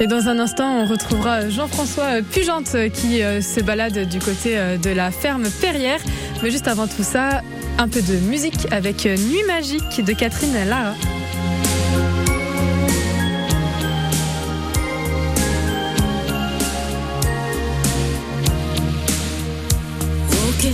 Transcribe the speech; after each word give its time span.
Et 0.00 0.06
dans 0.06 0.28
un 0.28 0.38
instant, 0.38 0.80
on 0.80 0.86
retrouvera 0.86 1.48
Jean-François 1.48 2.20
Pugente 2.22 2.76
qui 2.92 3.22
euh, 3.22 3.40
se 3.40 3.60
balade 3.60 4.08
du 4.08 4.18
côté 4.18 4.58
euh, 4.58 4.76
de 4.76 4.90
la 4.90 5.10
ferme 5.10 5.48
Perrière. 5.60 6.00
Mais 6.42 6.50
juste 6.50 6.66
avant 6.68 6.86
tout 6.86 7.04
ça, 7.04 7.42
un 7.78 7.88
peu 7.88 8.02
de 8.02 8.16
musique 8.16 8.66
avec 8.72 9.06
euh, 9.06 9.16
Nuit 9.16 9.44
magique 9.46 10.04
de 10.04 10.12
Catherine 10.12 10.52
Lara. 10.68 10.94
Ok, 20.48 20.64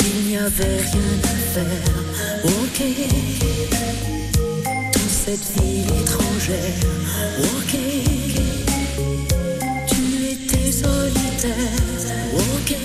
il 0.00 0.28
n'y 0.28 0.36
avait 0.36 0.64
rien 0.64 1.20
à 1.22 1.36
faire. 1.54 1.64
Ok 2.44 2.82
cette 5.24 5.58
ville 5.58 5.86
étrangère. 6.02 6.80
Ok, 7.38 7.72
tu 9.86 10.02
étais 10.32 10.70
solitaire. 10.70 11.80
Ok, 12.34 12.76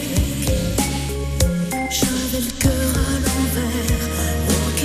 j'avais 1.89 2.43
le 2.45 2.51
cœur 2.59 2.91
à 2.95 3.19
l'envers. 3.25 4.03
Ok, 4.67 4.81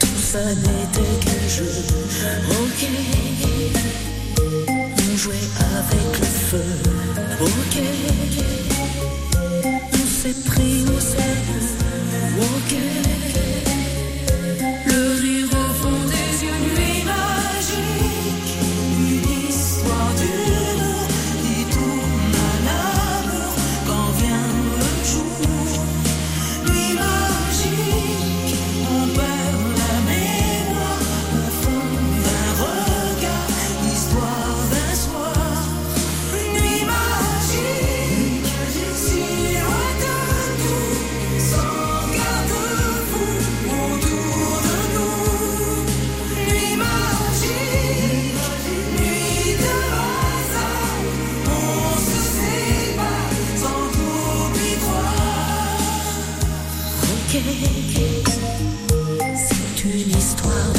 tout 0.00 0.22
ça 0.32 0.44
n'était 0.54 1.14
qu'un 1.24 1.48
jeu. 1.48 1.72
Ok, 2.62 2.88
on 4.96 5.16
jouait 5.16 5.48
avec 5.60 6.23
histoire. 60.24 60.73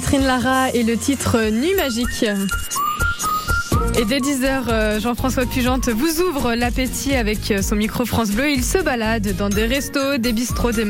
Catherine 0.00 0.26
Lara 0.26 0.70
et 0.70 0.84
le 0.84 0.96
titre 0.96 1.50
Nuit 1.50 1.74
magique. 1.74 2.24
Et 3.98 4.04
dès 4.04 4.20
10h, 4.20 4.68
euh, 4.68 5.00
Jean-François 5.00 5.44
Pugente 5.44 5.88
vous 5.88 6.20
ouvre 6.20 6.54
l'appétit 6.54 7.16
avec 7.16 7.50
euh, 7.50 7.62
son 7.62 7.74
micro 7.74 8.04
France 8.04 8.30
Bleu. 8.30 8.48
Il 8.48 8.62
se 8.62 8.78
balade 8.78 9.34
dans 9.36 9.48
des 9.48 9.66
restos, 9.66 10.18
des 10.18 10.32
bistrots, 10.32 10.70
des 10.70 10.84